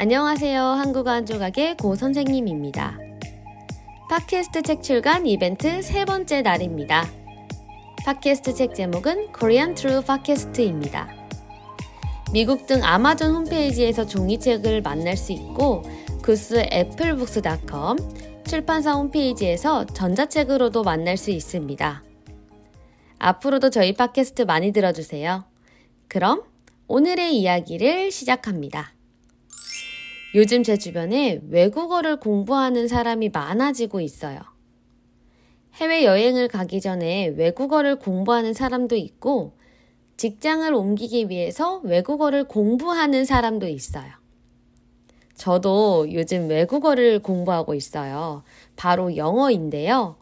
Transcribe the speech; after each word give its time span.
안녕하세요. 0.00 0.62
한국어 0.62 1.10
한 1.10 1.26
조각의 1.26 1.76
고 1.76 1.96
선생님입니다. 1.96 3.00
팟캐스트 4.08 4.62
책 4.62 4.80
출간 4.80 5.26
이벤트 5.26 5.82
세 5.82 6.04
번째 6.04 6.42
날입니다. 6.42 7.04
팟캐스트 8.04 8.54
책 8.54 8.76
제목은 8.76 9.32
Korean 9.36 9.74
True 9.74 10.04
Podcast입니다. 10.04 11.08
미국 12.32 12.68
등 12.68 12.84
아마존 12.84 13.34
홈페이지에서 13.34 14.06
종이책을 14.06 14.82
만날 14.82 15.16
수 15.16 15.32
있고 15.32 15.82
구스 16.22 16.64
애플북스닷컴 16.70 17.96
출판사 18.46 18.92
홈페이지에서 18.92 19.84
전자책으로도 19.84 20.84
만날 20.84 21.16
수 21.16 21.32
있습니다. 21.32 22.04
앞으로도 23.18 23.70
저희 23.70 23.94
팟캐스트 23.94 24.42
많이 24.42 24.70
들어주세요. 24.70 25.44
그럼 26.06 26.44
오늘의 26.86 27.36
이야기를 27.36 28.12
시작합니다. 28.12 28.92
요즘 30.34 30.62
제 30.62 30.76
주변에 30.76 31.40
외국어를 31.48 32.20
공부하는 32.20 32.86
사람이 32.86 33.30
많아지고 33.30 34.00
있어요. 34.00 34.40
해외 35.74 36.04
여행을 36.04 36.48
가기 36.48 36.80
전에 36.80 37.28
외국어를 37.28 37.96
공부하는 37.96 38.52
사람도 38.52 38.96
있고, 38.96 39.56
직장을 40.18 40.74
옮기기 40.74 41.30
위해서 41.30 41.78
외국어를 41.78 42.44
공부하는 42.44 43.24
사람도 43.24 43.68
있어요. 43.68 44.10
저도 45.34 46.12
요즘 46.12 46.48
외국어를 46.48 47.20
공부하고 47.20 47.74
있어요. 47.74 48.42
바로 48.76 49.16
영어인데요. 49.16 50.16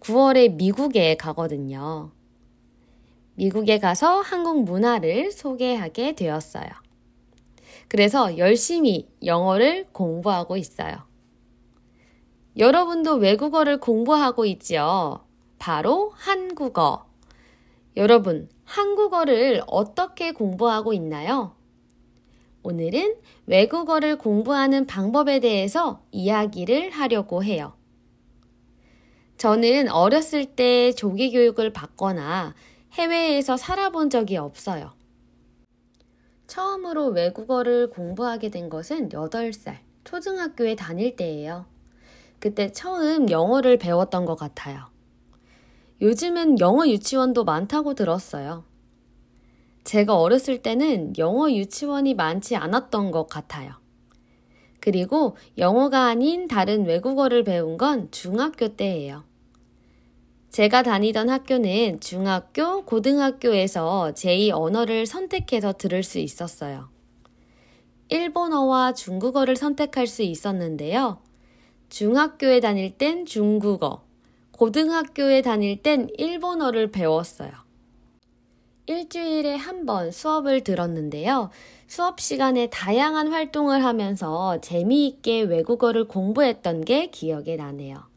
9월에 0.00 0.54
미국에 0.54 1.16
가거든요. 1.16 2.12
미국에 3.34 3.78
가서 3.80 4.20
한국 4.20 4.62
문화를 4.62 5.32
소개하게 5.32 6.14
되었어요. 6.14 6.85
그래서 7.88 8.36
열심히 8.38 9.08
영어를 9.24 9.86
공부하고 9.92 10.56
있어요. 10.56 11.06
여러분도 12.56 13.16
외국어를 13.16 13.80
공부하고 13.80 14.46
있지요. 14.46 15.24
바로 15.58 16.10
한국어. 16.14 17.06
여러분, 17.96 18.48
한국어를 18.64 19.62
어떻게 19.66 20.32
공부하고 20.32 20.92
있나요? 20.92 21.54
오늘은 22.62 23.16
외국어를 23.46 24.18
공부하는 24.18 24.86
방법에 24.86 25.38
대해서 25.38 26.02
이야기를 26.10 26.90
하려고 26.90 27.44
해요. 27.44 27.74
저는 29.36 29.88
어렸을 29.88 30.46
때 30.46 30.92
조기 30.92 31.30
교육을 31.30 31.72
받거나 31.72 32.54
해외에서 32.94 33.56
살아본 33.56 34.10
적이 34.10 34.38
없어요. 34.38 34.92
처음으로 36.46 37.08
외국어를 37.08 37.90
공부하게 37.90 38.50
된 38.50 38.68
것은 38.68 39.08
8살, 39.08 39.78
초등학교에 40.04 40.76
다닐 40.76 41.16
때예요. 41.16 41.66
그때 42.38 42.70
처음 42.70 43.30
영어를 43.30 43.78
배웠던 43.78 44.24
것 44.24 44.36
같아요. 44.36 44.86
요즘은 46.00 46.60
영어 46.60 46.86
유치원도 46.86 47.44
많다고 47.44 47.94
들었어요. 47.94 48.64
제가 49.84 50.18
어렸을 50.18 50.62
때는 50.62 51.16
영어 51.16 51.50
유치원이 51.50 52.14
많지 52.14 52.56
않았던 52.56 53.10
것 53.10 53.28
같아요. 53.28 53.72
그리고 54.80 55.36
영어가 55.58 56.06
아닌 56.06 56.48
다른 56.48 56.84
외국어를 56.84 57.44
배운 57.44 57.76
건 57.78 58.08
중학교 58.10 58.68
때예요. 58.68 59.24
제가 60.56 60.82
다니던 60.82 61.28
학교는 61.28 62.00
중학교, 62.00 62.82
고등학교에서 62.86 64.12
제2 64.14 64.52
언어를 64.54 65.04
선택해서 65.04 65.74
들을 65.74 66.02
수 66.02 66.18
있었어요. 66.18 66.88
일본어와 68.08 68.94
중국어를 68.94 69.54
선택할 69.54 70.06
수 70.06 70.22
있었는데요. 70.22 71.18
중학교에 71.90 72.60
다닐 72.60 72.96
땐 72.96 73.26
중국어, 73.26 74.02
고등학교에 74.52 75.42
다닐 75.42 75.82
땐 75.82 76.08
일본어를 76.16 76.90
배웠어요. 76.90 77.50
일주일에 78.86 79.56
한 79.56 79.84
번 79.84 80.10
수업을 80.10 80.62
들었는데요. 80.64 81.50
수업 81.86 82.18
시간에 82.18 82.68
다양한 82.70 83.28
활동을 83.28 83.84
하면서 83.84 84.58
재미있게 84.62 85.42
외국어를 85.42 86.08
공부했던 86.08 86.86
게 86.86 87.08
기억에 87.08 87.56
나네요. 87.56 88.15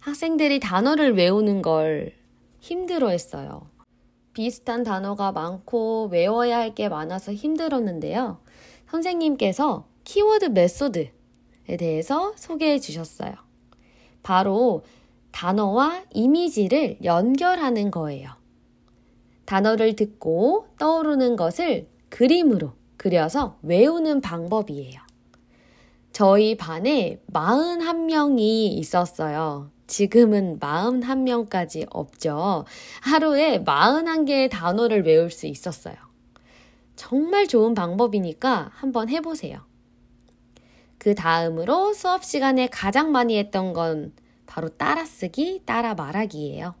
학생들이 0.00 0.60
단어를 0.60 1.16
외우는 1.16 1.62
걸 1.62 2.12
힘들어 2.60 3.08
했어요. 3.08 3.66
비슷한 4.32 4.84
단어가 4.84 5.32
많고 5.32 6.08
외워야 6.12 6.58
할 6.58 6.74
게 6.74 6.88
많아서 6.88 7.32
힘들었는데요. 7.32 8.38
선생님께서 8.90 9.86
키워드 10.04 10.46
메소드에 10.46 11.10
대해서 11.78 12.32
소개해 12.36 12.78
주셨어요. 12.78 13.32
바로 14.22 14.84
단어와 15.32 16.04
이미지를 16.14 16.98
연결하는 17.04 17.90
거예요. 17.90 18.30
단어를 19.44 19.96
듣고 19.96 20.68
떠오르는 20.78 21.36
것을 21.36 21.88
그림으로 22.08 22.72
그려서 22.96 23.58
외우는 23.62 24.20
방법이에요. 24.20 25.00
저희 26.12 26.56
반에 26.56 27.20
41명이 27.32 28.40
있었어요. 28.78 29.70
지금은 29.88 30.60
41명까지 30.60 31.86
없죠. 31.90 32.64
하루에 33.00 33.64
41개의 33.64 34.48
단어를 34.50 35.04
외울 35.04 35.30
수 35.30 35.46
있었어요. 35.46 35.96
정말 36.94 37.48
좋은 37.48 37.74
방법이니까 37.74 38.70
한번 38.74 39.08
해보세요. 39.08 39.60
그 40.98 41.14
다음으로 41.14 41.94
수업 41.94 42.24
시간에 42.24 42.66
가장 42.68 43.12
많이 43.12 43.38
했던 43.38 43.72
건 43.72 44.12
바로 44.46 44.68
따라쓰기, 44.68 45.62
따라 45.64 45.94
말하기예요. 45.94 46.74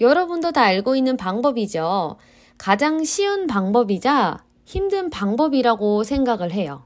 여러분도 0.00 0.52
다 0.52 0.62
알고 0.62 0.96
있는 0.96 1.16
방법이죠. 1.16 2.16
가장 2.58 3.04
쉬운 3.04 3.46
방법이자 3.46 4.44
힘든 4.64 5.10
방법이라고 5.10 6.02
생각을 6.02 6.52
해요. 6.52 6.84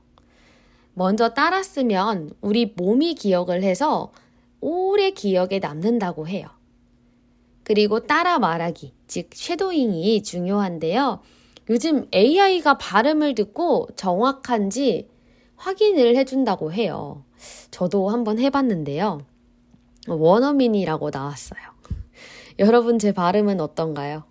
먼저 0.92 1.30
따라 1.30 1.62
쓰면 1.62 2.30
우리 2.40 2.74
몸이 2.76 3.14
기억을 3.14 3.62
해서 3.62 4.12
오래 4.68 5.12
기억에 5.12 5.60
남는다고 5.60 6.26
해요. 6.26 6.48
그리고 7.62 8.00
따라 8.00 8.40
말하기, 8.40 8.94
즉 9.06 9.30
쉐도잉이 9.32 10.24
중요한데요. 10.24 11.20
요즘 11.70 12.08
AI가 12.12 12.76
발음을 12.76 13.36
듣고 13.36 13.86
정확한지 13.94 15.08
확인을 15.54 16.16
해준다고 16.16 16.72
해요. 16.72 17.24
저도 17.70 18.08
한번 18.08 18.40
해봤는데요. 18.40 19.20
원어민이라고 20.08 21.10
나왔어요. 21.10 21.60
여러분 22.58 22.98
제 22.98 23.12
발음은 23.12 23.60
어떤가요? 23.60 24.24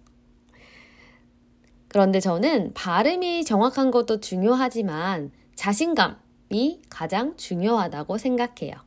그런데 1.87 2.19
저는 2.19 2.73
발음이 2.73 3.45
정확한 3.45 3.89
것도 3.89 4.19
중요하지만 4.19 5.31
자신감이 5.55 6.81
가장 6.89 7.37
중요하다고 7.37 8.17
생각해요. 8.17 8.84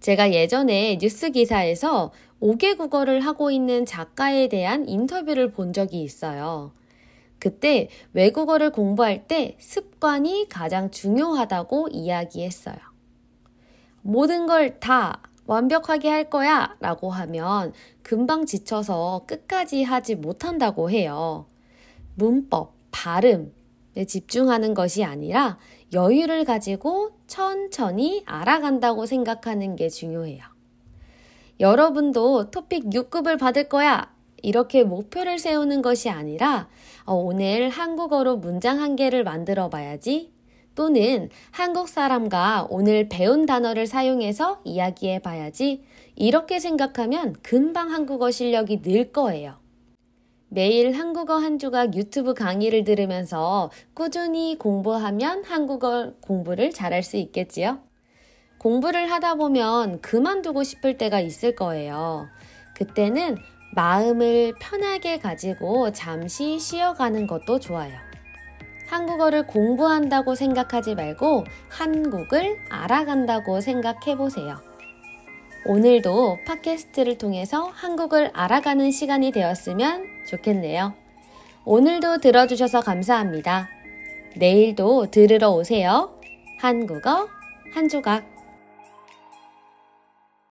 제가 0.00 0.32
예전에 0.32 0.98
뉴스 0.98 1.30
기사에서 1.30 2.12
5개 2.40 2.76
국어를 2.76 3.20
하고 3.20 3.50
있는 3.50 3.84
작가에 3.84 4.48
대한 4.48 4.88
인터뷰를 4.88 5.52
본 5.52 5.72
적이 5.72 6.02
있어요. 6.02 6.72
그때 7.38 7.88
외국어를 8.12 8.70
공부할 8.70 9.26
때 9.26 9.56
습관이 9.58 10.48
가장 10.48 10.90
중요하다고 10.90 11.88
이야기했어요. 11.92 12.76
모든 14.02 14.46
걸 14.46 14.80
다 14.80 15.22
완벽하게 15.46 16.08
할 16.08 16.30
거야 16.30 16.76
라고 16.80 17.10
하면 17.10 17.72
금방 18.02 18.46
지쳐서 18.46 19.24
끝까지 19.26 19.82
하지 19.82 20.14
못한다고 20.14 20.90
해요. 20.90 21.46
문법, 22.14 22.74
발음에 22.92 23.50
집중하는 24.06 24.74
것이 24.74 25.04
아니라 25.04 25.58
여유를 25.92 26.44
가지고 26.44 27.10
천천히 27.26 28.22
알아간다고 28.26 29.06
생각하는 29.06 29.76
게 29.76 29.88
중요해요. 29.88 30.42
여러분도 31.58 32.50
토픽 32.50 32.90
6급을 32.90 33.38
받을 33.38 33.68
거야! 33.68 34.10
이렇게 34.42 34.84
목표를 34.84 35.38
세우는 35.38 35.82
것이 35.82 36.08
아니라 36.08 36.68
어, 37.04 37.14
오늘 37.14 37.68
한국어로 37.68 38.38
문장 38.38 38.80
한 38.80 38.96
개를 38.96 39.24
만들어 39.24 39.68
봐야지 39.68 40.32
또는 40.74 41.28
한국 41.50 41.88
사람과 41.88 42.66
오늘 42.70 43.08
배운 43.10 43.44
단어를 43.44 43.86
사용해서 43.86 44.62
이야기해 44.64 45.18
봐야지 45.18 45.84
이렇게 46.16 46.58
생각하면 46.58 47.36
금방 47.42 47.92
한국어 47.92 48.30
실력이 48.30 48.80
늘 48.80 49.12
거예요. 49.12 49.59
매일 50.52 50.98
한국어 50.98 51.36
한 51.36 51.60
조각 51.60 51.94
유튜브 51.94 52.34
강의를 52.34 52.82
들으면서 52.82 53.70
꾸준히 53.94 54.58
공부하면 54.58 55.44
한국어 55.44 56.14
공부를 56.20 56.72
잘할 56.72 57.04
수 57.04 57.16
있겠지요? 57.16 57.78
공부를 58.58 59.12
하다 59.12 59.36
보면 59.36 60.00
그만두고 60.00 60.64
싶을 60.64 60.98
때가 60.98 61.20
있을 61.20 61.54
거예요. 61.54 62.26
그때는 62.74 63.36
마음을 63.76 64.54
편하게 64.60 65.20
가지고 65.20 65.92
잠시 65.92 66.58
쉬어가는 66.58 67.28
것도 67.28 67.60
좋아요. 67.60 67.92
한국어를 68.88 69.46
공부한다고 69.46 70.34
생각하지 70.34 70.96
말고 70.96 71.44
한국을 71.68 72.58
알아간다고 72.68 73.60
생각해 73.60 74.16
보세요. 74.16 74.60
오늘도 75.66 76.38
팟캐스트를 76.46 77.18
통해서 77.18 77.64
한국을 77.74 78.30
알아가는 78.32 78.90
시간이 78.90 79.30
되었으면 79.30 80.06
좋겠네요. 80.26 80.94
오늘도 81.64 82.18
들어주셔서 82.18 82.80
감사합니다. 82.80 83.68
내일도 84.36 85.10
들으러 85.10 85.50
오세요. 85.50 86.18
한국어 86.58 87.28
한 87.74 87.88
조각. 87.88 88.39